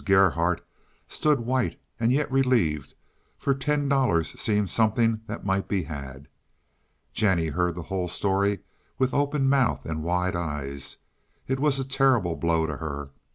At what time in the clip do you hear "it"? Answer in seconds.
11.47-11.59